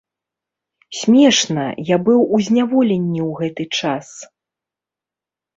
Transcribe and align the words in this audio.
Смешна, 1.01 1.65
я 1.89 1.97
быў 2.09 2.19
у 2.37 2.39
зняволенні 2.47 3.21
ў 3.29 3.39
гэты 3.43 3.63
час! 3.81 4.07